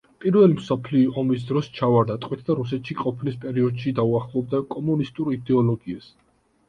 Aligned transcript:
პირველი 0.23 0.55
მსოფლიო 0.59 1.11
ომის 1.21 1.43
დროს 1.49 1.67
ჩავარდა 1.79 2.15
ტყვედ 2.25 2.41
და 2.49 2.57
რუსეთში 2.61 2.97
ყოფნის 3.03 3.37
პერიოდში 3.47 3.93
დაუახლოვდა 4.01 4.63
კომუნისტურ 4.77 5.35
იდეოლოგიას. 5.37 6.09